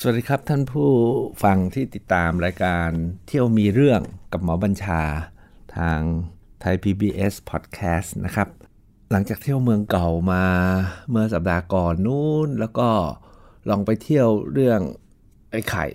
[0.00, 0.90] สวัสดีครับท่านผู้
[1.44, 2.90] ฟังที่ติดตามรายการ
[3.26, 4.00] เที่ยวมีเรื่อง
[4.32, 5.02] กับหมอบัญชา
[5.76, 6.00] ทาง
[6.60, 8.48] ไทย PBS Podcast นะครับ
[9.10, 10.44] หลังจากเที่ยวเมืองเก่ามา
[11.10, 12.88] เมื่อสัปดาห์ก่อนนู้น แล้วก็
[13.68, 14.80] ลองไปเที่ยวเรื่อง
[15.50, 15.86] ไอ้ไข่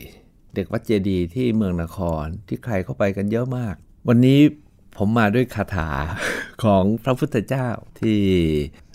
[0.56, 3.76] เด็กวัดเจดีที่เมืองนครที่ใครเข้าไปกันเยอะมาก
[4.08, 4.40] วันนี้
[4.98, 5.90] ผมมาด้วยคาถา
[6.64, 7.68] ของพระพุทธเจ้า
[8.00, 8.22] ที่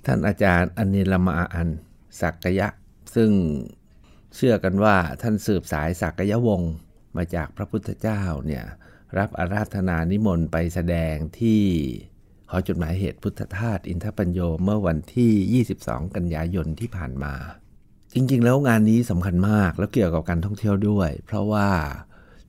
[0.07, 1.68] ท่านอาจารย์อนิลมาอัน
[2.21, 2.68] สักยะ
[3.14, 3.30] ซึ่ง
[4.34, 6.75] เชื่อกันว่าท่านสืบสายสักยวงศ์
[7.16, 8.64] มาจากพระพุทธเจ้าเนี่ย
[9.18, 11.62] รับอาราธนานิมนต์ไปแสดงที่
[12.50, 17.34] หอจดหมายเหตุพุทธทาสอินทปัญโยเมื่อวันที่ 22 กันยายนที่ผ่านมา
[18.14, 21.68] จริงๆ แล้วงานนี้สำคัญมากแล้วเกี่ยวกับการท่องเที่ยวด้วย เพราะว่า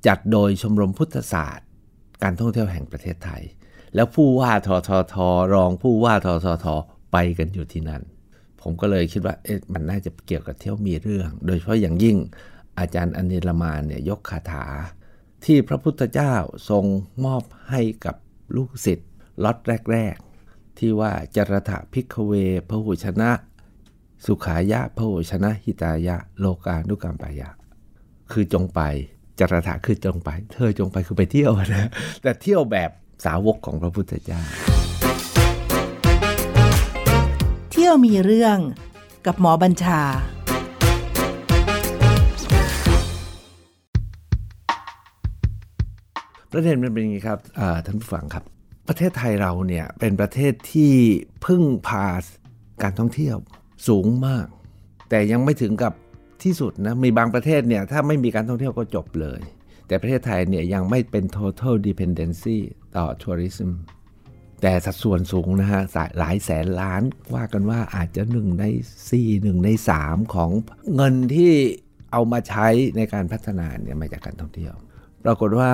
[0.07, 1.67] จัดโดยชมรมพุทธศาสตร์
[2.23, 3.43] การท่องเที่ยวแห่งประเทศไทย
[3.95, 5.15] แล้วผู้ว่าททท
[5.53, 6.65] รองผู้ว่าททท
[7.11, 8.03] ไปกันอยู่ที่นั่น
[8.67, 12.17] ผมก็เลยคิดว่าเอ๊ะมันน่าจะเกี่ยวกับเที่ยวมีเรื่อง โดยเฉพาะอย่างยิ่ง
[12.79, 14.65] อาจารย์อนิลมานเนี่ยยกคาถา
[15.45, 16.33] ที่พระพุทธเจ้า
[16.69, 16.85] ทรง
[17.25, 18.15] มอบให้กับ
[18.55, 19.09] ลูกศิษย์
[19.43, 19.57] ล็อต
[19.91, 20.15] แรก
[20.47, 22.33] ๆ ที่ว่าจรถะพิกเว
[22.69, 23.31] พหุชนะ
[24.25, 27.49] สุขายะพหุชนะหิตายะ โลกานุกรรมปายะ
[28.31, 28.81] คือจงไป
[29.39, 31.89] จรถะคือจงไป เธอจงไปคือไปเที่ยวนะ
[32.21, 32.91] แต่เที่ยวแบบ
[33.25, 34.41] สาวกของพระพุทธเจ้า
[37.87, 38.57] ที่ยวมีเรื่อง
[39.25, 40.01] กับหมอบัญชา
[46.51, 47.39] ประเด็นมันเป็นอย่างนี้ครับ
[47.85, 48.43] ท่านผู้ฟังครับ
[48.87, 50.93] ประเทศไทยเราเนี่ยเป็นประเทศที่
[51.45, 52.05] พึ่งพา
[52.83, 53.37] การท่องเที่ยว
[53.87, 54.47] สูงมาก
[55.09, 55.93] แต่ยังไม่ถึงกับ
[56.43, 59.41] ที่สุดนะ มีบางประเทศเนี่ยถ้าไม่มีการท่องเที่ยวก็จบเลย
[59.87, 62.57] แต่ประเทศไทยเนี่ยยังไม่เป็น total dependency
[62.97, 63.71] ต่อ tourism
[64.61, 65.81] แต่สัดส่วนสูงนะฮะ
[66.19, 67.01] หลายแสนล้าน
[67.35, 68.65] ว่ากันว่าอาจจะหนึ่งใน
[69.09, 70.49] สี่หนึ่งในสามของ
[70.95, 71.53] เงินที่
[72.11, 72.67] เอามาใช้
[72.97, 74.73] ในการพัฒนาเนี่ยมาจากการท่องเที่ยว
[75.23, 75.71] ปรากฏว่า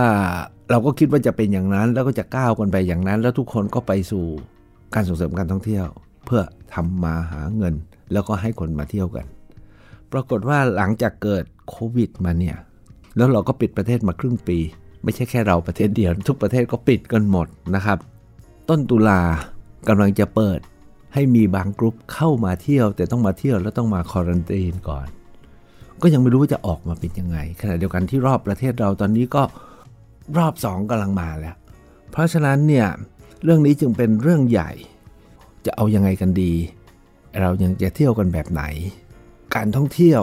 [0.69, 4.25] เราก็คิดว่าจะเป็นอย่างนั้น แล้วก็จะก้าวกันไปอย่างนั้น แล้วทุกคนก็ไปสู่
[4.95, 5.85] การส่งเสริมการท่องเที่ยว
[6.25, 6.41] เพื่อ
[6.73, 7.73] ทำมาหาเงิน
[8.13, 9.25] แล้วก็ให้คนมาเที่ยวกัน
[10.11, 12.57] ปรากฏว่าหลังจากเกิดโควิดมาเนี่ย
[13.17, 14.57] แล้วเราก็ปิดประเทศมาครึ่งปี
[15.03, 17.97] ไม่ใช่แค่เราประเทศเดียว ทุกประเทศก็ปิดกันหมดนะครับ
[18.71, 19.21] ต้นตุลา
[19.87, 20.59] กำลังจะเปิด
[21.13, 25.07] ให้มีบางกลุ่มเข้ามาเที่ยว แต่ต้องมาเที่ยวแล้วต้องมาคอรันตีนก่อน
[26.01, 29.43] ก็ยังไม่รู้ว่าจะออกมาเป็นยังไงขณะเดียวกันที่รอบประเทศเราตอนนี้ก็
[30.37, 31.55] รอบสองกำลังมาแล้ว
[32.11, 32.87] เพราะฉะนั้นเนี่ย
[33.43, 34.71] เรื่องนี้จึงเป็นเรื่องใหญ่
[35.65, 36.53] จะเอายังไงกันดี
[37.41, 38.63] เรายังจะเที่ยวกันแบบไหน
[39.55, 40.21] การท่องเที่ยว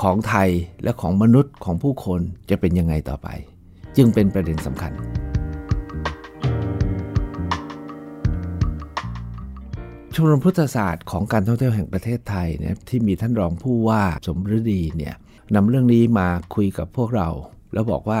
[0.00, 0.50] ของไทย
[0.82, 3.28] และของมนุษย์ของผู้คนจะเป็นยังไงต่อไป
[3.96, 4.92] จึงเป็นประเด็นสำคัญ
[10.14, 15.14] ชมรมพุทธศาสตร์ของการท่องเที่ยวแห่งประเทศไทยเนี่ยที่มีท่านรองผู้ว่าสมฤดีเนี่ย
[15.54, 17.28] นำเรื่องนี้มาคุยกับพวกเรา
[17.72, 18.20] แล้วบอกว่า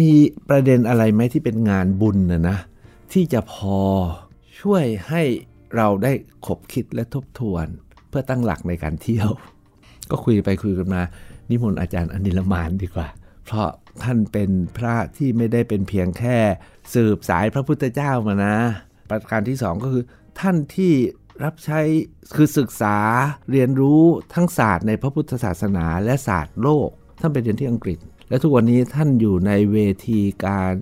[0.00, 0.12] มี
[0.48, 2.58] ประเด็นอะไรไหมที่เป็นงานบุญนะนะ
[3.12, 3.80] ที่จะพอ
[4.60, 5.22] ช่วยให้
[5.76, 6.12] เราได้
[6.46, 7.66] ขบคิดและทบทวน
[8.08, 9.28] เพื่อตั้งหลักในการเที่ยว
[10.10, 11.02] ก็คุยไปคุยกันมา
[11.50, 13.08] นิมนต์อาจารย์อนิลมานดีกว่า
[13.44, 13.68] เพราะ
[14.02, 16.38] ท่านเป็นพระที่ไม่ได้เป็นเพียงแค่
[16.94, 18.56] สืบสายพระพุทธเจ้ามานะ
[19.10, 20.04] ประการที่สองก็คือ
[20.40, 20.92] ท่านที่
[21.44, 21.80] รับใช้
[22.34, 22.96] คือศึกษา
[23.50, 24.02] เรียนรู้
[24.34, 26.88] ทั้งศาสตร์ในพระพุทธศาสนาและศาสตร์โลก
[27.20, 30.72] ท่านไปเรียนที่อังกฤษ และทุกวันนี้ท่านอยู่ในเวทีการ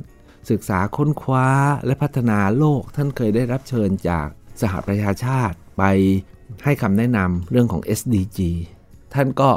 [0.50, 1.47] ศึกษาค้นคว้า
[1.86, 4.28] และพัฒนาโลก ท่านเคยได้รับเชิญจาก
[4.60, 5.84] สหประชาชาติไป
[6.64, 8.38] ให้คำแนะนำเรื่องของ SDG
[9.14, 9.50] ท่านก็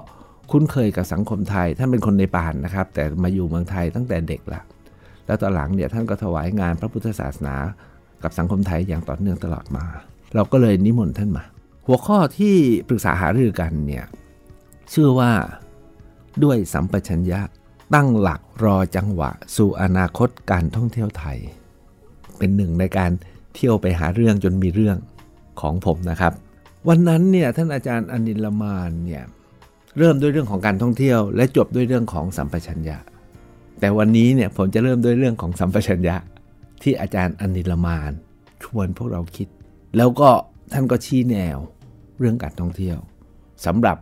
[0.51, 4.61] คุ้นเคยกับสังคมไทย ท่านเป็นคนในป่านนะครับ แต่มาอยู่เมืองไทยตั้งแต่เด็กละ
[5.25, 7.55] แล้วตอนหลังเนี่ยท่านก็ถวายงานพระพุทธศาสนา
[8.23, 9.85] กับสังคมไทยอย่างต่อเนื่องตลอดมา
[10.35, 11.43] เราก็เลยนิมนต์ท่านมา
[11.85, 12.55] หัวข้อที่
[12.87, 14.05] ปรึกษาหารือกันเนี่ย
[14.93, 15.31] ชื่อว่า
[16.43, 17.41] ด้วยสัมปชัญญะ
[17.93, 21.37] ตั้งหลักรอจังหวะ สู่อนาคตการท่องเที่ยวไทย
[22.37, 23.11] เป็นหนึ่งในการ
[23.55, 24.97] เที่ยวไปหาเรื่องจนมีเรื่อง
[25.61, 26.33] ของผมนะครับ
[26.87, 29.23] วันนั้นเนี่ยท่านอาจารย์อนิลมานเนี่ย
[29.97, 32.97] เริ่มด้วยเรื่องของการท่องเที่ยว และจบด้วยเรื่องของสัมปชัญญะ
[33.79, 36.15] แต่วันนี้เนี่ยผมจะเริ่มด้วยเรื่องของสัมปชัญญะ
[36.81, 38.11] ที่อาจารย์อนิลมาน
[38.63, 39.47] ชวนพวกเราคิด
[39.97, 40.29] แล้วก็
[40.73, 41.57] ท่านก็ชี้แนว
[42.19, 42.97] เรื่องการท่องเที่ยว
[43.65, 43.97] สำหรับ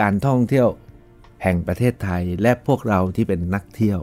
[0.00, 0.68] การท่องเที่ยว
[1.42, 4.00] แห่งประเทศไทยและพวกเราที่เป็นนักเที่ยว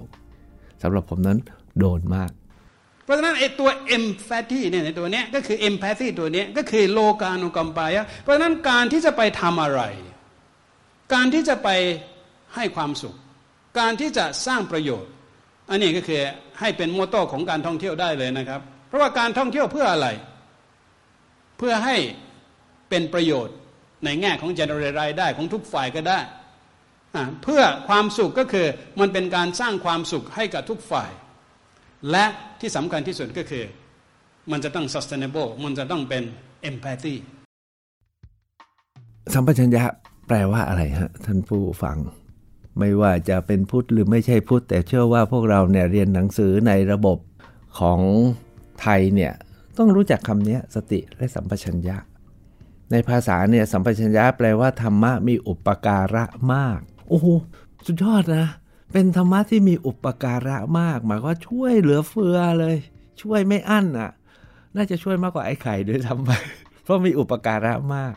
[0.82, 1.40] สำหรับผมนั้น
[1.80, 2.32] โดนมาก
[3.04, 9.82] เพราะฉะนั้นไอ้ตัว empathy เนี่ยในตัวเนี้ยก็คือ empathy ตัวเนี้ยก็คือโลกาโนกรรมปายะเพราะฉะนั้นการที่จะไปทำอะไร
[11.14, 11.70] การที่จะไป
[12.56, 13.16] ให้ความสุข
[13.80, 15.12] การที่จะสร้างประโยชน์
[15.70, 16.22] อันนี้ก็คือ
[16.60, 20.08] ให้เป็นโมโต้ของการท่องเที่ยวได้เลยนะครับ เพราะว่าการท่องเที่ยวเพื่ออะไร
[21.58, 21.98] เพื่อให้
[22.90, 23.56] เป็นประโยชน์
[24.06, 26.20] ในแง่ของ generate รายได้ของทุกฝ่ายก็ได้
[27.44, 28.68] เพื่อความสุขก็คือ
[29.00, 31.12] มันเป็นการสร้างความสุขให้กับทุกฝ่าย
[32.12, 32.26] และ
[32.62, 33.66] ที่สำคัญที่สุดก็คือ
[34.52, 36.24] มันจะต้อง sustainable มันจะต้องเป็น
[36.70, 37.16] empathy
[39.34, 39.84] สัมปชัญญะ
[40.28, 41.98] แปลว่าอะไรฮะ ท่านผู้ฟัง
[42.80, 47.18] ไม่ว่าจะเป็นพุทธหรือไม่ใช่พุทธแต่เชื่อว่าพวกเราเนี่ยเรียนหนังสือในระบบ
[47.80, 48.00] ของ
[48.82, 49.34] ไทยเนี่ย
[49.78, 51.98] ต้องรู้จักคำนี้สติและสัมปชัญญะ
[52.92, 56.24] ในภาษาเนี่ยสัมปชัญญะแปลว่าธรรมะมีอุปการะ
[56.54, 56.80] มาก
[57.10, 57.28] โอ้โห
[57.86, 58.48] สุดยอดนะ
[58.94, 62.76] เป็นธรรมะที่มีอุปการะมาก หมายว่าช่วยเหลือเฟือเลย
[63.22, 64.12] ช่วยไม่อั้นอะ
[64.76, 66.32] น่าจะช่วยมากกว่าไอ้ไข่ด้วยซ้ำไป
[66.84, 68.16] เพราะมีอุปการะมาก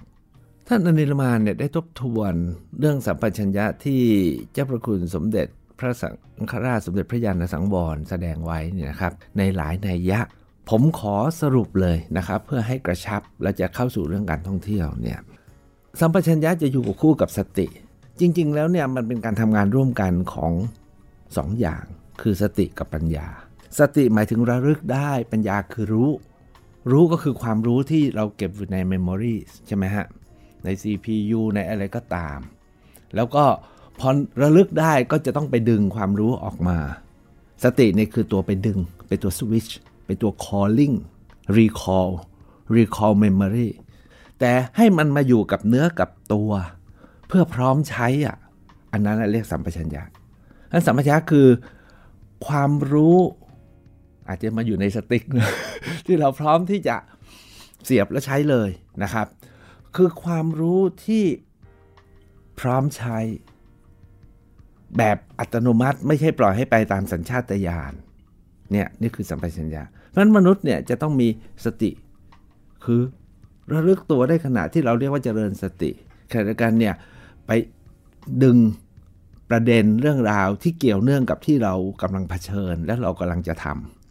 [0.69, 2.35] ท่านอนิลมานเนี่ยได้ทบทวน
[2.79, 4.03] เรื่องสัมปชัญญะที่
[4.53, 5.47] เจ้าพระคุณสมเด็จ
[5.79, 6.15] พระสัง
[6.53, 10.21] ฆราชสมเด็จพระยาณสังวรแสดงไว้เนี่ยนะครับในหลายนัยยะ
[10.69, 15.19] ผมขอสรุปเลยนะครับเพื่อให้กระชับและจะเข้าสู่เรื่องการท่องเที่ยวเนี่ย
[16.01, 17.67] สัมปชัญญะจะอยู่คู่กับสติ
[18.21, 20.53] จริง ๆ แล้วเนี่ยมันเป็นการทำงานร่วมกันของ
[21.37, 21.85] สองอย่าง
[22.21, 23.29] คือสติกับปัญญา
[23.79, 26.11] สติหมายถึงระลึกได้ปัญญาคือรู้
[26.91, 29.37] รู้ก็คือความรู้ที่เราเก็บอยู่ใน memory
[29.67, 30.07] ใช่ไหมฮะ
[30.65, 32.39] ใน CPU ในอะไรก็ตาม
[33.15, 33.45] แล้วก็
[33.99, 34.09] พอ
[34.43, 36.79] ระลึกได้ก็จะต้องไปดึงความรู้ออกมา
[37.65, 38.79] สตินี่คือตัวไปดึง
[39.09, 39.73] เป็นตัว switch
[40.09, 40.97] เป็นตัว calling
[41.59, 42.11] recall
[42.77, 43.69] recall memory
[44.41, 46.51] แต่ให้มันมาอยู่กับเนื้อกับตัว
[47.29, 48.37] เพื่อพร้อมใช้อะ
[48.93, 50.03] อันนั้นเรียกสัมปชัญญะ
[50.73, 51.49] นั้นสัมปชัญญะคือ
[52.47, 53.19] ความรู้
[54.29, 55.51] อาจจะมาอยู่ในสติ๊กนะ
[56.07, 56.97] ที่เราพร้อมที่จะ
[57.85, 58.71] เสียบและใช้เลย
[59.03, 59.27] นะครับ
[59.97, 61.25] คือความรู้ที่
[62.61, 63.19] พร้อมใช้
[64.99, 67.93] แบบอัตโนมัติไม่ใช่ปล่อยให้ไปตามสัญชาตญาณ
[68.73, 71.29] เนี่ยนี่คือสัมปชัญญะเพราะ นั้นมนุษย์เนี่ยจะต้องมี
[71.65, 71.91] สติ
[72.85, 73.01] คือ
[73.73, 75.91] ระลึกตัวได้ขณะที่เราเรียกว่าเจริญสติ
[76.31, 76.95] ขณะเดียวกันเนี่ย
[77.47, 77.51] ไป
[78.43, 78.57] ดึง
[79.51, 83.67] ประเด็นเรื่องราวที่เกี่ยวเนื่องกับที่เรากำลังเผชิญ และเรากำลังจะท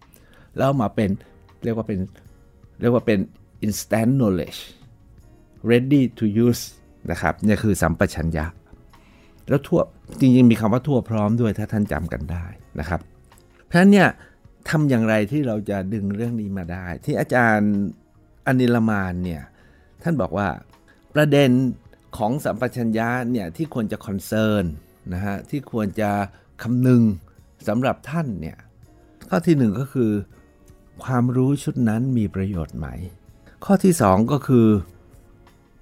[0.05, 1.09] ำแล้วมาเป็น
[1.63, 1.99] เรียกว่าเป็น
[2.81, 3.19] เรียกว่าเป็น
[3.65, 4.59] instant knowledge
[5.69, 6.63] ready to use
[7.11, 8.45] นะครับนี่คือสัมปชัญญะ
[9.49, 9.81] แล้วทั่ว
[10.19, 12.45] จริงๆมีคำว่าทั่วพร้อมด้วยถ้าท่านจำกันได้
[12.79, 12.99] นะครับ
[13.65, 14.07] เพราะฉะนั้นเนี่ย
[14.69, 17.73] ทำอย่างไรที่เราจะดึงเรื่องนี้มาได้ ที่อาจารย์
[18.47, 19.43] อนิลมานเนี่ย
[20.03, 20.47] ท่านบอกว่า
[21.15, 21.49] ประเด็น
[22.17, 24.63] ของสัมปชัญญะเนี่ยที่ควรจะคอนเซิร์น
[25.13, 26.09] นะฮะที่ควรจะ
[26.63, 27.01] คำนึง
[27.67, 28.57] สำหรับท่านเนี่ย
[29.29, 30.11] ข้อที่หนึ่งก็คือ
[31.03, 32.87] ความรู้ชุดนั้นมีประโยชน์ไหม
[33.65, 34.67] ข้อที่สองก็คือ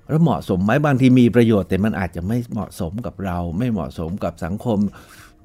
[0.08, 4.78] แล้วเหมาะสมไหมบางทีมีประโยชน์แต่มันอาจจะไม่เหมาะสมกับเรา ไม่เหมาะสมกับสังคม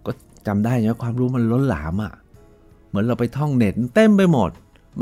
[0.07, 0.13] ก็
[0.47, 2.13] จำได้นะความรู้มันล้นหลามอะ่ะ
[2.91, 4.51] เหมือนเราไปท่องเน็ตเต็มไปหมด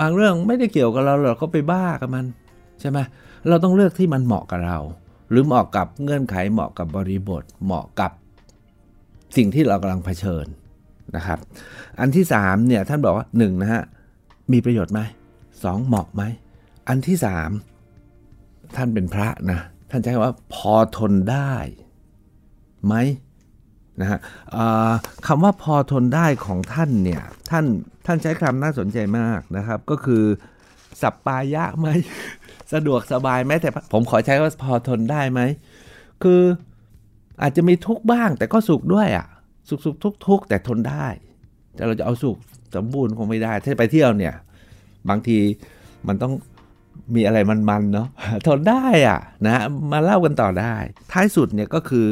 [0.00, 2.24] บางเรื่องไม่ได้เกี่ยวกับเราเราก็ไปบ้ากับมัน
[2.80, 2.98] ใช่ไหม
[3.48, 4.78] เราต้องเลือกที่มันเหมาะกับเรา
[5.30, 8.12] หรือเหมาะกับเงื่อนไขเหมาะกับบริบท เหมาะกับ
[9.36, 10.46] สิ่งที่เรากำลังเผชิญ
[11.16, 11.38] นะครับ
[12.00, 13.82] อันที่3เนี่ยท่านบอกว่า1นะฮะ
[14.52, 15.00] มีประโยชน์ไหม
[15.64, 16.22] สองเหมาะไหม
[16.88, 17.16] อันที่
[17.96, 19.60] 3ท่านเป็นพระนะ
[19.90, 21.52] ท่านใช้ว่าพอทนได้
[22.86, 22.94] ไหม
[24.00, 24.18] นะฮะ
[25.26, 27.64] คำว่าพอทนได้ของท่านเนี่ยท่าน
[28.06, 30.22] ท่านใช้คำน่าสนใจมากนะครับ ก็คือ
[31.02, 31.88] สัปปายะไหม
[32.72, 35.40] สะดวกสบายไหมแต่ผมขอใช้ว่าพอทนได้ไหม
[36.22, 36.40] คือ
[37.42, 39.26] อาจจะมีทุกบ้าง แต่ก็สุขด้วยอะ่ะ
[39.68, 41.06] สุขสุขทุกทุกแต่ทนได้
[41.74, 42.36] แต่เราจะเอาสุข
[42.74, 44.34] สมบูรณ์คงไม่ได้ ถ้าไปเที่ยวเนี่ย
[45.08, 45.38] บางที
[46.08, 46.32] มันต้อง
[47.14, 48.08] มีอะไรมันๆเนาะ
[48.46, 50.74] ทนได้อะ่ะนะมาเล่ากันต่อได้
[51.12, 52.06] ท้ายสุดเนี่ยก็คือ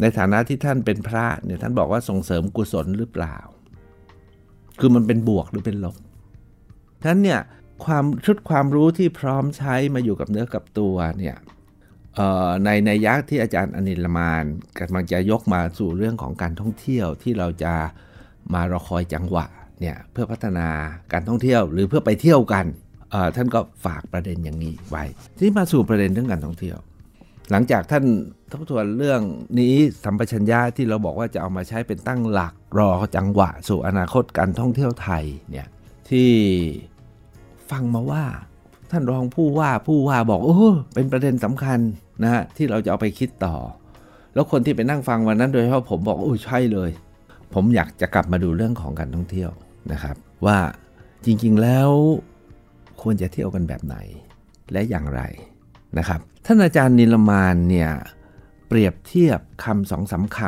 [0.00, 3.36] ในฐานะที่ท่านเป็นพระเนี่ยท่านบอกว่าส่งเสริมกุศลหรือเปล่า
[4.78, 5.96] คือมันเป็นบวกหรือเป็นลบ
[7.04, 7.40] ท่านเนี่ย
[7.84, 11.36] ความชุดความรู้ที่พร้อมใช้มาอยู่กับเนื้อกับตัวเนี่ย
[12.64, 14.44] ในในยักษ์ที่อาจารย์อนิลมาน
[14.78, 17.74] กำลังจะยกมาสู่เรื่องของการท่องเที่ยวที่เราจะ
[18.54, 19.46] มารอคอยจังหวะ
[19.80, 20.68] เนี่ยเพื่อพัฒนา
[21.12, 22.66] การท่องเที่ยวหรือเพื่อไปเที่ยวกัน
[23.36, 25.04] ท่านก็ฝากประเด็นอย่างนี้ไว้
[25.38, 26.78] ที่มาสู่ประเด็นเรื่องการท่องเที่ยว
[27.50, 28.04] หลังจากท่าน
[28.50, 29.20] ทบทวนเรื่อง
[29.60, 29.74] นี้
[30.04, 35.68] สัมปชัญญะที่เราบอกว่าจะเอามาใช้เป็นตั้งหลักรอจังหวะสู่อนาคตการท่องเที่ยวไทยเนี่ย
[36.10, 36.30] ที่
[37.70, 38.24] ฟังมาว่า
[38.90, 41.78] ท่านรองผู้ว่าผู้ว่าบอกโอ้เป็นประเด็นสำคัญ
[42.22, 43.56] นะฮะที่เราจะเอาไปคิดต่อ
[44.34, 46.90] แล้วคนที่ไปนั่งฟังวันนั้นโดยเฉพาะผมบอกโอ้ใช่เลย
[47.54, 49.50] ผมอยากจะกลับมาดูเรื่องของการท่องเที่ยว
[49.92, 50.58] นะครับ ว่า
[51.24, 51.90] จริงๆแล้ว
[53.02, 53.96] ควรจะเที่ยวกันแบบไหน
[54.72, 55.22] และอย่างไร
[55.98, 57.90] นะครับท่านอาจารย์นิลมานเนี่ย
[58.68, 60.38] เปรียบเทียบคำสองสาค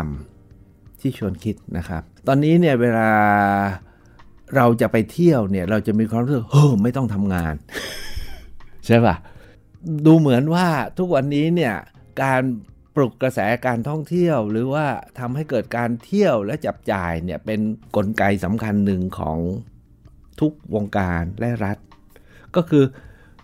[0.46, 3.10] ำที่ชวนคิดนะครับ ตอนนี้เนี่ยเวลา
[4.56, 7.54] เราจะไปเที่ยวเนี่ยเราจะมีความรู้สึกเฮ้อไม่ต้องทำงาน
[8.86, 9.16] ใช่ปะ
[10.06, 10.66] ดูเหมือนว่า
[10.98, 11.74] ทุกวันนี้เนี่ย
[12.22, 12.42] การ
[12.96, 14.86] ปลุกกระแสการท่องเที่ยว หรือว่า
[15.18, 17.60] ทำให้เกิดการเที่ยวและจับจ่ายเนี่ยเป็นน
[17.96, 19.38] กลไกสำคัญหนึ่งของ
[20.40, 21.78] ทุกวงการและรัฐ
[22.56, 22.84] ก็คือ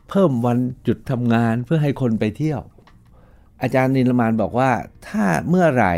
[0.09, 2.61] เพิ่มวันหยุดทำงานเพื่อให้คนไปเที่ยว
[3.63, 4.71] อาจารย์นิลมานบอกว่า
[5.09, 5.95] ถ้าเมื่อไหร่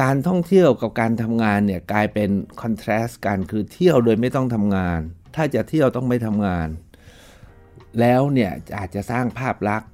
[0.00, 5.00] การท่องเที่ยวกับการทำงานเนี่ยกลายเป็นคอนทราสต์กันคือเที่ยวโดยไม่ต้องทำงาน
[5.34, 6.68] ถ้าจะเที่ยวต้องไม่ทำงาน
[8.00, 9.90] แล้วเนี่ยอาจจะสร้างภาพลักษณ์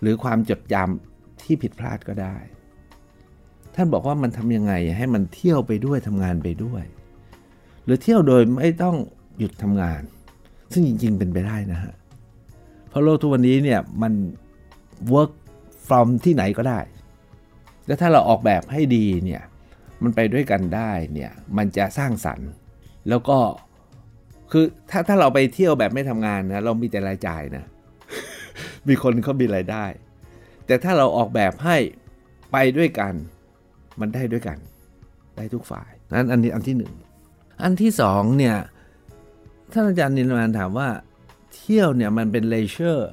[0.00, 2.36] หรือความจดจำที่ผิดพลาดก็ได้
[3.74, 6.84] ท่านบอกว่ามันทำยังไงให้มันเที่ยวไปด้วยทำงานไปด้วย
[7.84, 8.96] หรือเที่ยวโดยไม่ต้อง
[9.38, 10.02] หยุดทำงาน
[10.72, 11.94] ซึ่งจริง ๆ เป็นไปได้นะฮะ
[12.94, 14.12] เพราะโลกทุกวันนี้เนี่ยมัน
[15.12, 15.32] work
[15.88, 16.80] from ที่ไหนก็ได้
[17.86, 19.42] แล้วถ้าเราออกแบบให้ดีเนี่ย
[20.02, 22.50] มันไปด้วยกันได้เนี่ยมันจะสร้างสรรค์
[23.08, 23.38] แล้วก็
[24.50, 27.64] คือถ้าถ้าเราไปเที่ยวแบบไม่ทำงานนะเรามีแต่รายจ่ายนะ
[28.88, 29.84] มีคนเขามีรายได้
[30.66, 31.76] แต่ถ้าเราออกแบบให้
[32.52, 33.14] ไปด้วยกัน
[34.00, 34.58] มันได้ด้วยกัน
[35.36, 36.92] ได้ทุกฝ่ายนั้นอันนี้อันที่หนึ่ง
[37.62, 38.56] อันที่สองเนี่ย
[39.72, 40.88] ท่านอาจารย์นินมานถามว่า
[41.64, 43.10] เที่ยวเนี่ยมันเป็น leisure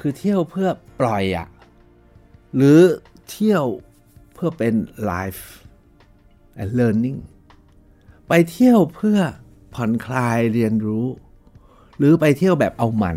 [0.00, 0.68] คือเที่ยวเพื่อ
[1.00, 1.48] ปล่อยอะ
[2.56, 2.80] หรือ
[3.30, 3.64] เที่ยว
[4.34, 4.74] เพื่อเป็น
[5.10, 5.42] life
[6.60, 7.18] and learning
[8.28, 9.18] ไปเที่ยวเพื่อ
[9.74, 11.06] ผ่อนคลายเรียนรู้
[11.98, 13.16] หรือไปเที่ยวแบบเอามัน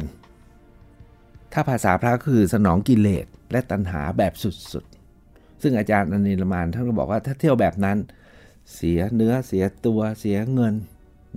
[1.53, 7.97] ถ้าภาษาพระคือสนองกิเลสและตัณหาแบบสุดๆ ซึ่งอาจารย์อนิลมานท่านก็บอกว่าถ้าเที่ยวแบบนั้น
[8.75, 10.73] เสียเนื้อเสียตัวเสียเงิน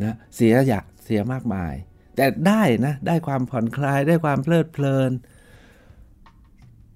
[0.03, 1.75] นะเสียอยากเสียมากมาย
[2.17, 5.11] แต่ได้นะ ได้ความผ่อนคลายได้ความเพลิดเพลิน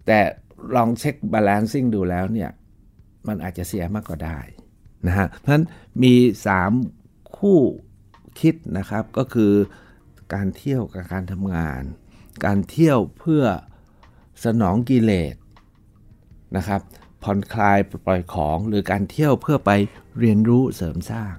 [0.06, 0.20] แต่
[0.76, 2.50] ลองเช็คบาลานซิ่งดูแล้วเนี่ย
[3.26, 4.38] มันอาจจะเสียมากกว่าได้
[5.06, 5.64] นะฮะเพราะฉะนั้น
[6.02, 6.14] มี
[6.76, 7.58] 3 คู่
[8.40, 9.52] คิดนะครับก็คือ
[10.34, 11.82] การเที่ยวกับการทำงาน
[12.44, 13.44] การเที่ยวเพื่อ
[14.44, 15.34] สนองกิเลส
[16.56, 16.80] นะครับ
[17.22, 19.70] ผ่อนคลายปล่อยของหรือการเที่ยวเพื่อไป
[20.18, 21.34] เรียนรู้เสริมสร้าง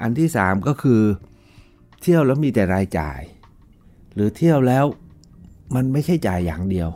[0.00, 1.02] อันที่ 3 ก็คือ
[2.08, 3.20] เที่ยวแล้วมีแต่รายจ่าย
[4.14, 4.84] หรือเที่ยวแล้ว
[5.74, 6.88] มันไม่ใช่จ่ายอย่างเดียว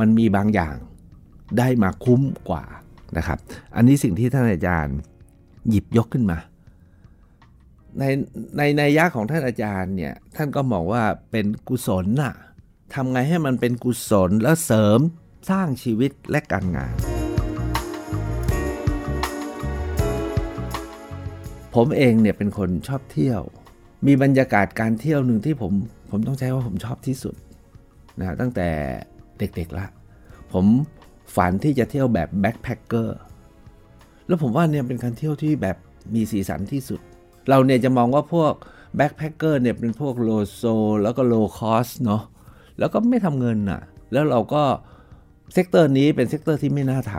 [0.00, 0.74] มันมีบางอย่าง
[1.58, 2.64] ได้มาคุ้มกว่า
[3.16, 3.38] นะครับ
[3.76, 4.96] อันนี้สิ่งที่ท่านอาจารย์
[5.68, 6.38] หยิบยกขึ้นมา
[7.98, 8.04] ใน
[8.56, 12.34] ในในยะของท่านอาจารย์เนี่ยท่านก็มองว่าเป็นกุศลน่ะ
[12.94, 15.00] ทำไงให้มันเป็นกุศลแล้วเสริม
[15.50, 16.94] สร้างชีวิตและการงาน
[21.74, 23.42] ผมเองเนี่ยเป็นคนชอบเที่ยว
[24.06, 25.72] มีบรรยากาศการเที่ยวหนึ่งที่ผม
[26.10, 27.34] ผมต้องใช้ว่าผมชอบที่สุด
[28.18, 28.68] นะตั้งแต่
[29.38, 29.86] เด็กๆละ
[30.52, 30.64] ผม
[31.36, 33.18] ฝันที่จะเที่ยวแบบ backpacker
[34.26, 35.76] แล้วผมว่าเนี่ยเป็นการเที่ยวที่แบบ
[36.14, 37.00] มีสีสันที่สุด
[37.48, 38.52] เราเนี่ยจะมองว่าพวก
[38.96, 40.62] backpacker เนี่ยเป็นพวกโลโซ
[41.02, 42.22] แล้วก็ low cost เนาะ
[42.78, 43.80] แล้วก็ไม่ทำเงินอะ
[44.12, 44.62] แล้วเราก็
[45.52, 47.12] sector นี้เป็น sector ที่ไม่น่าท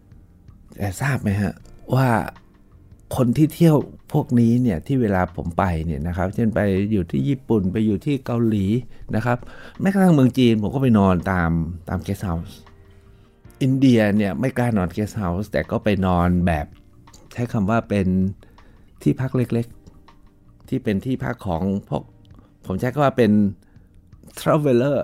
[0.00, 1.54] ำแต่ทราบไหมฮะ
[1.94, 2.06] ว่า
[3.16, 3.76] คนที่เที่ยว
[4.12, 6.60] พวกนี้เนี่ยที่เวลาผมไปเนี่ยนะครับ เช่นไป
[6.92, 8.66] อยู่ที่ญี่ปุ่นไปอยู่ที่เกาหลี
[9.16, 9.38] นะครับ
[9.80, 11.50] แม้กระทั่งเมืองจีนผมก็ไปนอนตาม
[11.88, 12.56] ตามเกสต์เฮาส์
[13.62, 16.66] อินเดียเนี่ยไม่กล้านอนเกสต์เฮาส์แต่ก็ไปนอนแบบ
[17.32, 18.06] ใช้คำว่าเป็น
[19.02, 22.02] ที่พักเล็กๆ ที่เป็นที่พักของพวก
[22.66, 23.32] ผมใช้คำว่าเป็น
[24.40, 24.98] traveler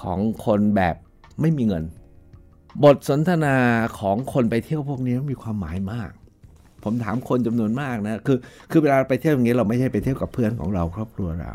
[0.00, 0.96] ของคนแบบ
[1.40, 1.84] ไม่มีเงิน
[2.82, 3.56] บทสนทนา
[3.98, 6.10] ของคนไปเที่ยวพวกนี้มีความหมายมาก
[6.84, 8.38] ผมถามคนจำนวนมากนะ คือ
[8.70, 11.52] คือเวลาไปเที่ยวอย่างนี้เราไม่ใช่ไปเที่ยวกับเพื่อนของเราครอบครัวเรา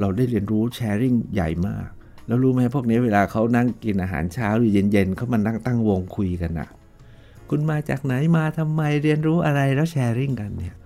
[0.00, 1.88] เราได้เรียนรู้แชร์ริ่งใหญ่มาก
[2.26, 6.68] แล้วรู้ไหมพวกนี้เวลาเขานั่งกินอาหารเช้าหรือเย็นๆเขามานั่งตั้งวงคุยกันนะ
[7.50, 10.76] คุณมาจากไหนมาทำไมเรียนรู้อะไรแล้วแชร์ริ่งกันเนี่ย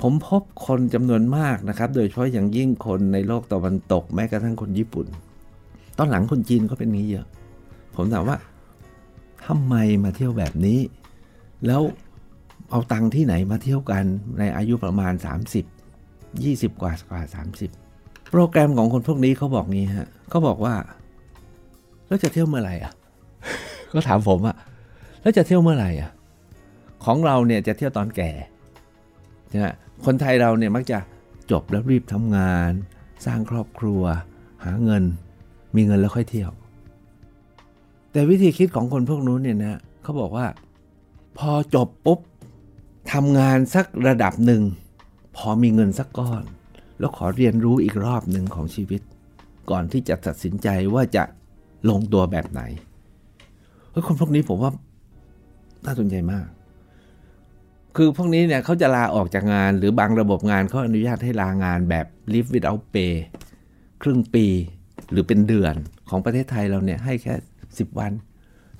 [0.00, 5.06] ผมพบคนจำนวนมากนะครับ โดยเฉพาะอย่างยิ่งคนในโลกตะวันตกแม้กระทั่งคนญี่ปุ่น
[5.98, 7.26] ตอนหลังคนจีนก็เป็นนี้เยอะ
[7.96, 8.38] ผมถามว่า
[9.46, 10.78] ทำไมมาเที่ยวแบบนี้
[11.66, 11.82] แล้ว
[12.72, 14.04] เอาตังค์ที่ไหนมาเที่ยวกัน
[14.38, 15.12] ในอายุประมาณ
[15.94, 17.22] 30 20 กว่ากว่า
[17.74, 20.74] 30 โปรแกรมของคนพวกนี้เขาบอกงี้ฮะเขาบอกว่า
[22.06, 22.92] แล้วจะเที่ยวเมื่อไหร่อะ
[23.92, 24.56] ก็ถามผมอะ
[25.22, 26.10] แล้วจะเที่ยวเมื่อไหร่อะ
[27.04, 28.30] ของเราเนี่ยจะเที่ยวตอนแก่
[29.48, 29.66] ใช่ไหม
[30.04, 30.98] คนไทยเราเนี่ยมักจะ
[31.50, 32.70] จบแล้วรีบทำงาน
[33.26, 34.02] สร้างครอบครัว
[34.64, 35.02] หาเงิน
[35.74, 36.50] มีเงินแล้วค่อยเที่ยว
[38.12, 40.46] แต่วิธีคิดของคนพวกนู้นเนี่ยนะเขาบอกว่า
[41.38, 42.18] พอจบปุ๊บ
[43.10, 44.62] ทำงานสักระดับหนึ่ง
[45.36, 46.42] พอมีเงินสักก้อน
[46.98, 49.00] แล้วขอเรียนรู้อีกรอบหนึ่งของชีวิต
[49.70, 51.24] ก่อนที่จะตัดสินใจว่าจะ
[51.90, 52.62] ลงตัวแบบไหน
[53.90, 54.70] เฮ้ยคนพวกนี้ผมว่า
[55.84, 56.46] น่าสนใจมาก
[57.96, 63.14] คือพวกนี้เนี่ยเขาจะลาออกจากงานหรือบางระบบงานเขาอนุญาตให้ลางานแบบ live without pay
[64.02, 64.46] ครึ่งปี
[65.10, 65.74] หรือเป็นเดือน
[66.08, 67.34] ของประเทศไทยเราเนี่ยให้แค่
[67.66, 68.12] 10 วัน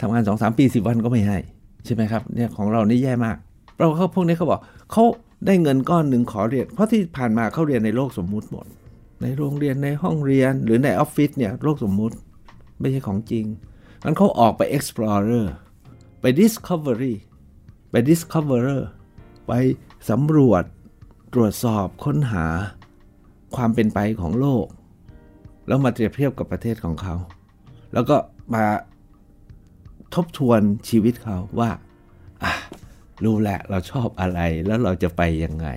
[0.00, 1.38] ทำงาน 2 3 ปี 10 วันก็ไม่ให้
[1.85, 3.37] ใช่ไหมครับเนี่ยของเรานี่แย่มาก
[3.83, 4.61] เราเขาพวกนี้เขาบอก
[4.93, 5.05] เขา
[5.47, 8.67] ได้เงินก้อนหนึ่งขอเรียน เพราะที่ผ่านมาเขาเรียนในโลกสมมุติหมด
[9.23, 12.17] ในโรงเรียนในห้องเรียนหรือในออฟฟิศเนี่ยโลกสมมุติ
[12.81, 13.45] ไม่ใช่ของจริง
[14.05, 15.47] งั้นเขาออกไป explorer
[16.21, 17.15] ไป discovery
[17.91, 18.83] ไป discoverer
[19.47, 19.53] ไป
[20.11, 20.65] สำรวจ
[21.35, 22.47] ตรวจสอบค้นหา
[23.57, 24.67] ความเป็นไปของโลก
[25.67, 27.15] แล้วมาเปรียบเทียบกับประเทศของเขา
[27.93, 28.17] แล้วก็
[28.55, 28.65] มา
[30.15, 31.71] ทบทวนชีวิตเขาว่า
[33.25, 35.69] รู้แหละเราชอบอะไรแล้วเราจะไปยังไง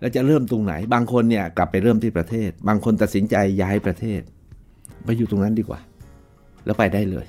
[0.00, 4.20] แล้วจะเริ่มตรงไหน บางคนเนี่ยกลับไปเริ่มที่ประเทศ บางคนตัดสินใจย้ายประเทศ
[5.04, 5.80] ไปอยู่ตรงนั้นดีกว่า
[6.64, 7.26] แล้วไปได้เลย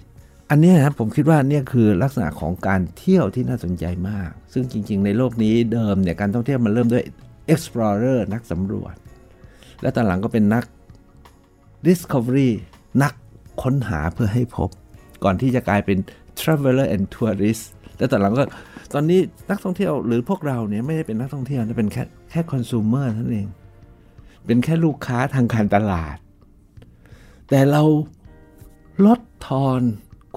[0.50, 7.04] อันนี้นะผมคิดว่าเนี่ยคือลักษณะของการเที่ยวที่น่าสนใจมาก ซึ่งจริง ๆ ในโลกนี้เดิมเนี่ยการท่องเที่ยวมันเริ่มด้วย
[7.54, 8.96] explorer นักสำรวจ
[9.82, 10.66] และตอนหลังก็เป็นนัก
[11.88, 12.52] discovery
[13.04, 13.14] นัก
[13.62, 14.70] ค้นหาเพื่อให้พบ
[15.24, 15.98] ก่อนที่จะกลายเป็น
[16.40, 17.64] traveler and tourist
[17.98, 18.44] แล้วตอนหลังก็
[18.94, 19.20] ตอนนี้
[19.50, 23.48] นักท่องเที่ยวหรือพวกเราเนี่ยไม่ได้เป็นนักท่องเที่ยวเป็นแค่แค่ consumer นั่นเอง
[24.46, 26.18] เป็นแค่ลูกค้าทางการตลาด
[27.50, 27.84] แต่เรา
[29.06, 29.82] ลดทอน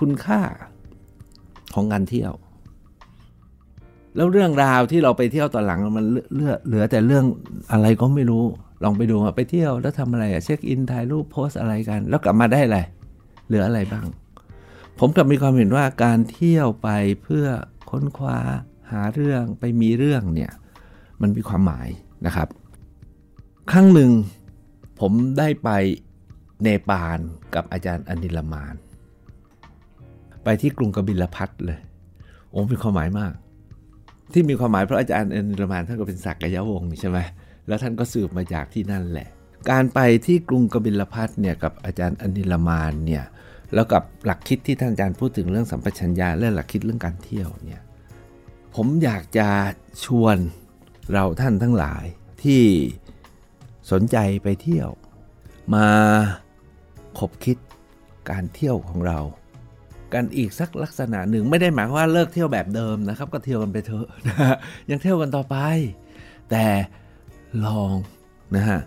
[0.00, 0.40] คุณค่า
[1.74, 2.32] ของการเที่ยว
[4.16, 7.24] แล้วเรื่องราวที่เราไปเที่ยวตอนหลังมันเลือเหลือแต่เรื่อง
[7.72, 8.44] อะไรก็ไม่รู้
[8.84, 12.78] ลองไปดูไปเที่ยวแล้วทำอะไรอะเช็คอินถ่ายรูปโพสอะไรกัน แล้วกลับมาได้อะไร
[13.46, 14.06] เหลืออะไรบ้าง
[14.98, 16.88] ผมกลับมีความเห็นว่าการเที่ยวไป
[17.22, 17.46] เพื่อ
[17.90, 18.38] ค้นคว้า
[18.92, 20.52] หาเรื่องไปมีเรื่องเนี่ย
[21.20, 21.88] มันมีความหมาย
[22.26, 22.48] นะครับ
[23.70, 24.10] ครั้งหนึ่ง
[25.00, 25.70] ผมได้ไป
[26.62, 27.18] เนปาล
[27.54, 28.74] กับอาจารย์อนิลมาน
[30.44, 31.80] ไปที่กรุงกบิลพัทเลย
[32.50, 33.32] โอ้มีความหมายมาก
[34.32, 37.18] ที่มีความหมายเพราะอาจารย์อนิลมานท่านก็เป็นศักยวงศ์ใช่ไหม
[37.66, 39.28] แล้วท่านก็สืบมาจากที่นั่นแหละ
[39.70, 43.24] การไปที่กรุงกบิลพัทเนี่ยกับอาจารย์อนิลมานเนี่ย
[43.74, 47.82] แล้วกับหลักคิดที่ท่านอาจารย์พูดถึงเรื่องสัมปชัญญะและหลักคิดเรื่องการเที่ยวเนี่ย
[48.74, 49.48] ผมอยากจะ
[50.04, 50.36] ชวน
[51.12, 52.04] เราท่านทั้งหลาย
[52.42, 52.62] ที่
[53.90, 54.88] สนใจไปเที่ยว
[55.74, 55.88] มา
[57.18, 57.56] คบคิด
[58.30, 59.18] การเที่ยวของเรา
[60.14, 64.56] กันอีกสักลักษณะหนึ่งไม่ได้หมายว่าเลิกเที่ยวแบบเดิมนะครับ ก็เที่ยวกันไปเถอะนะฮะ
[64.90, 65.56] ยังเที่ยวกันต่อไป
[66.50, 66.66] แต่
[67.64, 67.94] ลอง
[68.56, 68.80] นะฮะ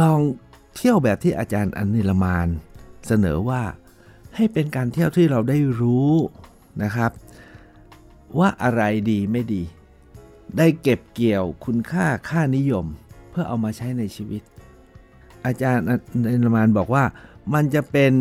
[0.00, 0.20] ลอง
[0.76, 2.48] เที่ยวแบบที่อาจารย์อันนิลมาน
[3.06, 3.62] เสนอว่า
[4.36, 6.12] ให้เป็นการเที่ยวที่เราได้รู้
[6.82, 7.10] นะครับ
[8.38, 9.62] ว่าอะไรดีไม่ดี
[10.58, 12.86] ได้เก็บเกี่ยวคุณค่าค่านิยม
[13.30, 14.42] เพื่อเอามาใช้ในชีวิต
[15.44, 15.98] อาจารย์อัน
[16.32, 17.04] นิลมานบอกว่า
[17.54, 18.14] มันจะเป็น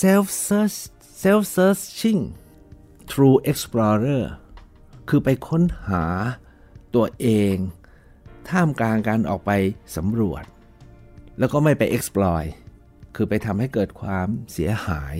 [0.00, 0.78] self search
[1.22, 2.20] self searching
[3.10, 4.24] through explorer
[5.08, 6.04] คือไปค้นหา
[6.94, 7.54] ตัวเอง
[8.48, 9.50] ท่ามกลางการออกไป
[9.96, 10.44] สำรวจ
[11.38, 12.50] แล้วก็ไม่ไป exploit
[13.22, 15.16] คือไปทำให้เกิดความเสียหาย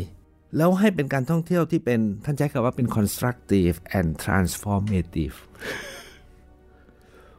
[0.57, 5.37] แล้วให้เป็นการท่องเที่ยวที่เป็นท่านใช้คำว่าเป็น constructive and transformative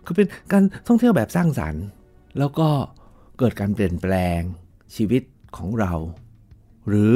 [0.05, 1.85] คือเป็นการท่องเที่ยวแบบสร้างสรรค์
[2.39, 2.67] แล้วก็
[3.39, 4.39] เกิดการเปลี่ยนแปลง
[4.95, 5.23] ชีวิต
[5.57, 5.93] ของเรา
[6.87, 7.15] หรือ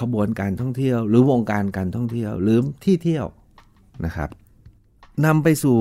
[0.00, 3.26] ขบวนการท่องเที่ยว หรือวงการการท่องเที่ยว หรือที่เที่ยว
[4.04, 4.30] นะครับ
[5.24, 5.78] นำไปสู่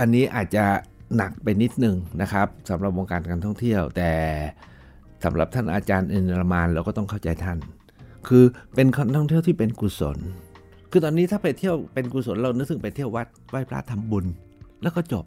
[0.00, 0.64] อันนี้อาจจะ
[1.16, 4.10] หนักไปนิดนึงนะครับสำหรับวงการการท่องเที่ยว แต่
[5.24, 7.58] สำหรับท่านอาจารย์เอ็นรมานเราก็ต้องเข้าใจท่าน
[8.28, 8.44] คือ
[8.74, 10.18] เป็นการท่องเที่ยวที่เป็นกุศล
[10.90, 14.24] คือตอนนี้ถ้าไปเที่ยวเป็นกุศลเรานึกถึงไปเที่ยววัดไหว้พระทำบุญ
[14.82, 15.24] แล้วก็จบ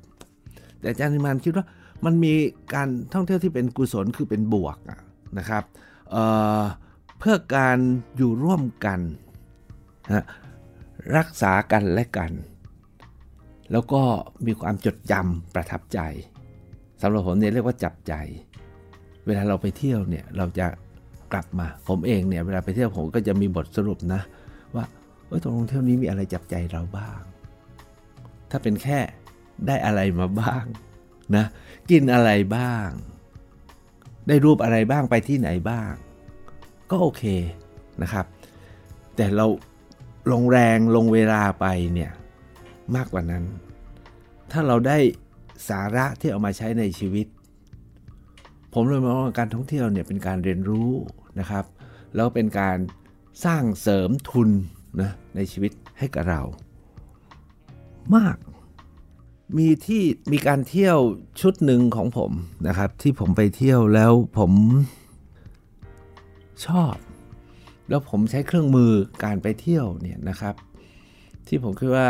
[0.79, 1.65] แต่อาจารย์นิมานคิดว่า
[2.05, 2.33] มันมี
[2.73, 4.77] การท่องเที่ยวที่เป็นกุศลคือเป็นบวก
[5.37, 5.63] นะครับ
[6.11, 7.77] เเพื่อการ
[8.17, 8.99] อยู่ร่วมกัน
[10.13, 10.25] นะ
[11.15, 12.31] รักษากันและกัน
[13.73, 14.01] แล้วก็
[14.45, 15.99] มีความจดจำประทับใจ
[17.01, 18.13] สำหรับผมเนี่ยเรียกว่าจับใจ
[19.25, 20.67] เวลาเราไปเที่ยวเนี่ยเราจะ
[21.33, 24.21] กลับมาผมเองเนี่ยเวลาไปเที่ยวผมก็จะมีบทสรุปนะ
[24.75, 24.85] ว่า
[25.27, 27.19] เออตรงเที่ยวนี้มีอะไรจับใจเราบ้าง
[28.49, 28.99] ถ้าเป็นแค่
[29.67, 30.63] ได้อะไรมาบ้าง
[31.35, 31.45] นะ
[31.89, 32.87] กินอะไรบ้าง
[34.27, 35.91] ได้รูปอะไรบ้างไปที่ไหนบ้าง
[36.89, 37.23] ก็โอเค
[38.01, 38.25] นะครับ
[39.15, 39.45] แต่เรา
[40.31, 42.11] ลงแรงลงเวลาไปเนี่ย
[42.95, 43.43] มากกว่านั้น
[44.51, 44.97] ถ้าเราได้
[45.69, 47.27] สาระที่เอามาใช้ในชีวิต
[48.73, 50.89] ผมเลยมองว่าการท่องเที่ยวเนี่ยเป็นการเรียนรู้
[51.39, 51.65] นะครับ
[52.15, 52.77] แล้วเป็นการ
[53.45, 54.49] สร้างเสริมทุน
[55.01, 56.41] นะในชีวิตให้กับเรา
[58.15, 58.37] มาก
[59.57, 60.97] มีที่มีการเที่ยว
[61.41, 62.31] ชุดหนึ่งของผม
[62.67, 64.51] นะครับ ที่ผมไปเที่ยวแล้วผม
[66.65, 66.95] ชอบ
[67.89, 68.91] แล้วผมใช้เครื่องมือ
[69.23, 70.55] การไปเที่ยวเนี่ยนะครับ
[71.47, 72.09] ที่ผมคิดว่า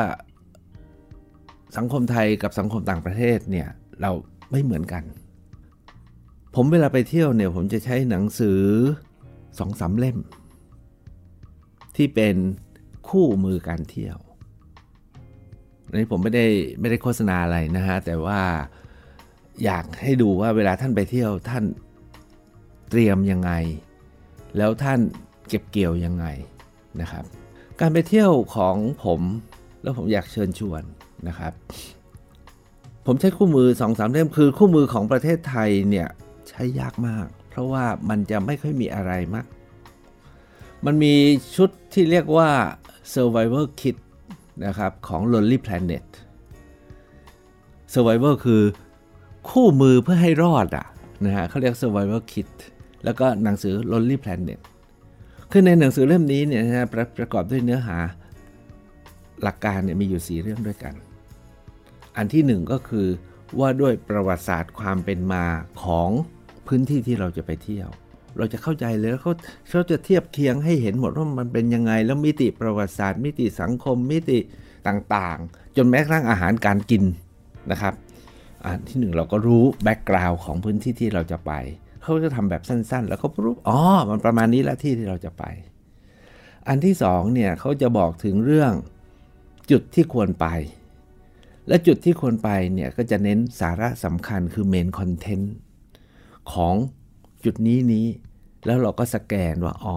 [1.77, 3.67] สังคมไทยกับสังคมต่างประเทศเนี่ย
[4.01, 4.11] เรา
[4.51, 5.03] ไม่เหมือนกัน
[6.55, 8.61] ผมเวลาไปเที่ยวเนี่ยผมจะใช้หนังสือ
[9.59, 10.17] สองสามเล่ม
[11.95, 12.35] ที่เป็น
[13.09, 14.17] คู่มือการเที่ยว
[15.85, 16.45] อันนี้ผมไม่ได้
[16.79, 18.41] ไม่ได้โฆษณาอะไรนะฮะแต่ว่า
[19.63, 21.63] อยากให้ดูว่าเวลาท่านไปเที่ยวท่าน
[22.89, 23.51] เตรียมยังไง
[24.57, 24.99] แล้วท่าน
[25.47, 26.25] เก็บเกี่ยวยังไง
[27.01, 27.25] นะครับ
[27.79, 29.21] การไปเที่ยวของผม
[29.81, 30.83] แล้วผมอยากเชิญชวน
[31.27, 31.53] นะครับ
[33.05, 36.07] ผมใช้คู่มือ2อสามเล่มคือคู่มือของประเทศไทยเนี่ย
[36.49, 39.45] ใช้ยากมาก เพราะว่ามันจะไม่ค่อยมีอะไรมาก
[40.85, 41.13] มันมี
[41.55, 42.49] ชุดที่เรียกว่า
[43.13, 43.97] Survivor Kit
[44.65, 46.05] นะครับของ Lonely Planet
[47.93, 48.61] Survivor คือ
[49.49, 50.85] คู่มือเพื่อให้รอดอะ
[51.25, 52.49] นะฮะเขาเรียก Survivor Kit
[53.03, 54.59] แล้วก็หนังสือ Lonely Planet
[55.51, 57.97] คือในหนังสือเล่มนี้เนี่ยนะฮะประประกอบด้วยเนื้อหา
[59.43, 60.93] หลักการเนี่ยมีอยู่ 4 เรื่องด้วยกัน
[62.17, 63.07] อันที่หนึ่งก็คือ
[63.59, 65.45] ว่าด้วยประวัติศาสตร์ความเป็นมา
[65.83, 66.09] ของ
[66.67, 67.89] พื้นที่ที่เราจะไปเที่ยว
[68.37, 69.33] เราจะเข้าใจเลยแล้วเขา
[69.69, 74.39] เขาจะเทียบเคียงให้เห็นหมดว่ามันเป็นยังไง แล้วมิติประวัติศาสตร์ มิติสังคมมิติ
[74.87, 77.03] ต่างๆ จนแม้กระทั่งอาหารการกิน
[77.71, 77.93] นะครับ
[78.65, 81.51] อันที่หนึ่งเราก็รู้แบ็กกราวน์ของพื้นที่ที่เราจะไป
[82.01, 85.43] เขาจะทำแบบสั้นๆ แล้วก็รู้อ๋อมันประมาณนี้ละที่ที่เราจะไป
[86.67, 88.71] อันที่สองเนี่ยเขาจะบอกถึงเรื่อง
[89.71, 90.47] จุดที่ควรไป
[91.67, 95.53] และจุดที่ควรไปเนี่ยก็จะเน้นสาระสำคัญคือเมนคอนเทนต์
[96.53, 96.75] ของ
[97.45, 98.05] จุดนี้นี้
[98.65, 99.95] แล้วเราก็สแกนว่า อ๋อ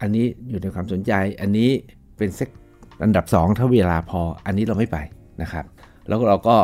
[0.00, 1.70] อันนี้อยู่ในความสนใจ อันนี้
[2.16, 2.48] เป็นเซก
[3.02, 4.98] อันดับ 2 ถ้าเวลาพอ อันนี้เราไม่ไป
[5.42, 5.64] นะครับ
[6.08, 6.56] แล้วเราก็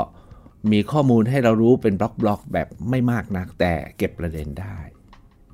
[0.72, 4.79] มีข้อมูลให้เรารู้เป็นบล็อกๆแบบไม่มากนัก แต่เก็บประเด็นได้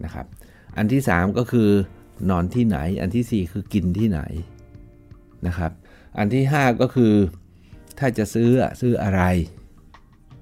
[0.05, 0.27] นะครับ
[0.77, 1.69] อันที่ 3 ก็คือ
[2.31, 4.21] นอนที่ไหน อันที่ 4 คือกินที่ไหน
[5.47, 5.73] นะครับ
[6.19, 7.13] อันที่ 5 ก็คือ
[7.99, 8.49] ถ้าจะซื้อ
[8.81, 9.23] ซื้ออะไร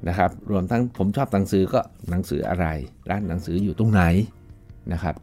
[0.08, 2.66] นะครับ รวมทั้งผมชอบหนังสือก็หนังสืออะไร
[3.10, 4.02] ร้านหนังสืออยู่ตรงไหน
[4.92, 5.14] นะครับ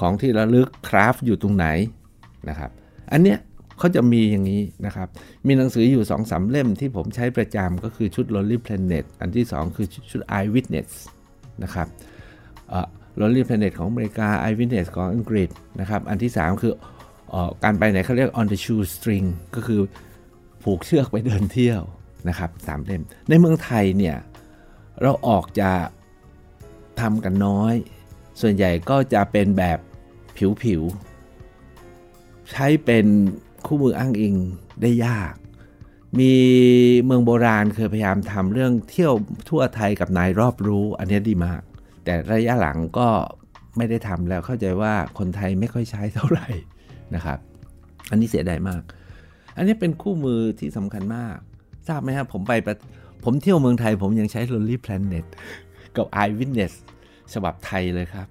[0.00, 1.66] ของที่ระลึกคราฟอยู่ตรงไหน
[2.48, 2.70] นะครับ
[3.12, 3.38] อันเนี้ย
[3.78, 5.08] เขาจะมีอย่างนี้นะครับ
[5.46, 10.90] มีหนังสืออยู่2อสาเล่มที่ผมใช้ประจำก็คือชุด Lonely Planet อันที่ 2 คือชุด Eyewitness
[11.62, 11.88] นะครับ
[13.20, 15.48] Lonely Planet ของอเมริกา Eyewitness ของอังกฤษ
[15.80, 16.72] นะครับ อันที่ 3 คือ
[17.32, 19.80] อการไปไหนเขาเรียก on the shoe string ก็คือ
[20.66, 21.82] ผูกเชือกไปเดินเที่ยว
[22.28, 24.16] นะครับสามเล่ม ในเมืองไทยเนี่ย
[25.02, 25.70] เราออกจะ
[27.00, 27.74] ทำกันน้อย
[28.40, 29.78] ส่วนใหญ่ก็จะเป็นแบบ
[30.62, 33.06] ผิวๆ ใช้เป็น
[33.66, 34.34] คู่มืออ้างอิง
[34.82, 35.34] ได้ยาก
[36.18, 36.32] มี
[37.04, 39.14] เมืองโบราณเคยพยายามทำเรื่องเที่ยว
[39.48, 41.62] ทั่วไทยกับนายรอบรู้ อันนี้ดีมาก
[42.04, 43.08] แต่ระยะหลังก็
[43.76, 46.48] ไม่ได้ทำแล้วเข้าใจว่าคนไทยไม่ค่อยใช้เท่าไหร่
[47.14, 47.38] นะครับ
[48.10, 48.82] อันนี้เสียดายมาก
[49.56, 51.36] อันนี้เป็นคู่มือที่สำคัญมาก
[51.88, 52.52] ทราบไหมครับผมไป
[53.24, 55.26] ผมเที่ยวเมืองไทย ผมยังใช้ Lonely Planet
[55.96, 56.72] กับ Eyewitness
[57.32, 58.28] ฉบับไทยเลยครับ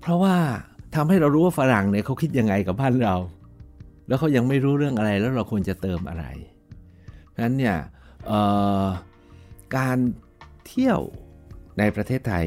[0.00, 0.36] เพราะว่า
[0.94, 3.16] ทำให้เรารู้ว่าฝรั่งเนี่ยเขาคิดยังไงกับบ้านเรา
[4.08, 6.24] แล้วเขายังไม่รู้เรื่องอะไรแล้วเราควรจะเติมอะไร
[7.28, 7.76] เพราะฉะนั้นเนี่ย
[9.76, 9.98] การ
[10.66, 11.00] เที่ยว
[11.78, 12.46] ในประเทศไทย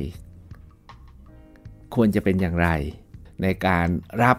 [1.96, 2.70] ควรจะเป็นอย่างไร
[3.42, 3.88] ในการ
[4.24, 4.38] รับ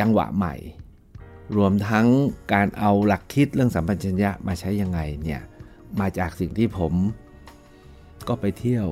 [0.00, 0.54] จังหวะใหม่
[1.56, 2.06] รวมทั้ง
[2.52, 5.40] การเอาหลักคิดเรื่องสัมพันธ์ชัญญะมาใช้ยังไงเนี่ย
[6.00, 6.92] มาจากสิ่งที่ผม
[8.28, 8.86] ก็ไปเที่ยว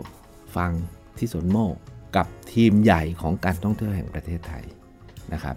[0.56, 0.70] ฟัง
[1.18, 1.74] ที่สวนโมก
[2.16, 4.64] กับทีมใหญ่ของการท่องเที่ยวแห่งประเทศไทย
[5.32, 5.56] นะครับ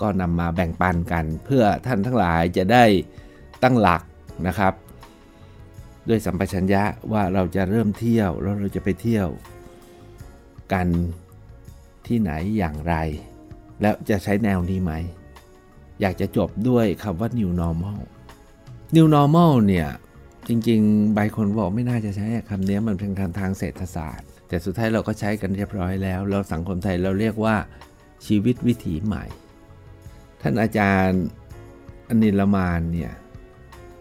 [0.00, 2.84] ก็นำมาแบ่งปันกันเพื่อท่านทั้งหลายจะได้
[3.62, 4.02] ตั้งหลัก
[4.46, 4.74] นะครับ
[6.08, 6.82] ด้วยสัมปชัญญะ
[7.12, 9.28] ว่าเราจะเริ่มเที่ยวแล้วเราจะไปเที่ยว
[10.72, 10.88] กัน
[12.06, 12.94] ที่ไหนอย่างไร
[13.80, 14.92] แล้วจะใช้แนวนี้ไหม
[16.00, 18.00] อยากจะจบด้วยคำว่า new normal
[18.96, 19.88] new normal เนี่ย
[20.48, 27.56] จริงๆใบคนบอกไม่น่าจะใช้คำนี้มันเป็นคำทางเศรษฐศาสตร์ แต่สุดท้ายเราก็ใช้กันเรียบร้อยแล้วแล้วสังคมไทยเราเรียกว่า
[28.26, 29.24] ชีวิตวิถีใหม่
[30.40, 31.22] ท่านอาจารย์
[32.08, 33.12] อนิลมานเนี่ย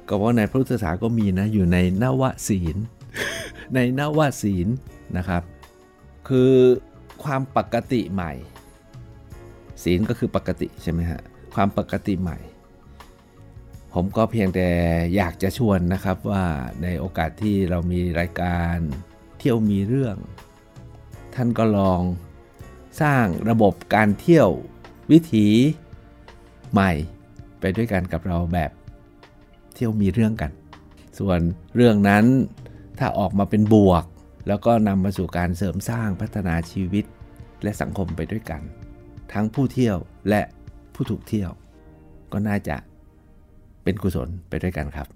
[0.08, 2.78] ก็ว่าในพระพุทธศาสนาก็มีนะอยู่ในนวศีล
[3.76, 4.68] ในนวศีล
[5.18, 5.44] นะครับ
[6.28, 6.54] คือ
[7.24, 8.34] ความปกติใหม่
[9.84, 11.22] ศีลก็คือปกติใช่ไหมฮะ
[11.56, 12.38] ความปกติใหม่
[13.94, 14.68] ผมก็เพียงแต่
[15.16, 16.46] อยากจะชวนนะครับว่า
[16.84, 18.78] ในโอกาสที่เรามีรายการ
[19.40, 20.16] เที่ยวมีเรื่อง
[21.36, 22.02] ท่านก็ลอง
[23.02, 24.50] สร้างระบบการเที่ยว
[25.12, 25.48] วิถี
[26.72, 26.92] ใหม่
[27.60, 28.72] ไปด้วยกันกับเราแบบ
[29.76, 30.52] เที่ยวมีเรื่องกัน
[31.20, 31.40] ส่วน
[31.76, 32.26] เรื่องนั้น
[33.00, 34.04] ถ้าออกมาเป็นบวก
[34.48, 37.06] แล้วก็นำมาสู่การเสริมสร้างพัฒนาชีวิต
[37.64, 38.62] และสังคมไปด้วยกัน
[39.34, 39.98] ทั้งผู้เที่ยว
[40.30, 40.42] และ
[40.96, 41.52] ผู้ถูกเที่ยว
[42.32, 42.76] ก็น่าจะ
[43.84, 45.08] เป็นกุศลไปด้วยกันครับ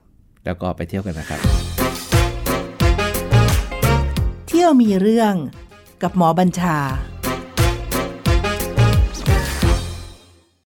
[0.46, 1.42] แล้วก็ไปเที่ยวกันนะครับ
[4.48, 5.34] เที่ยวมีเรื่อง
[6.04, 6.78] กับหมอบัญชา